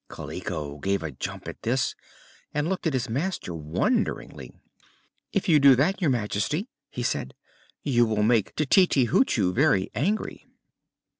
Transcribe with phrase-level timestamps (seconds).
[0.09, 1.93] Kaliko gave a jump, at this,
[2.55, 4.51] and looked at his master wonderingly.
[5.31, 7.35] "If you do that, Your Majesty," he said,
[7.83, 10.47] "you will make Tititi Hoochoo very angry."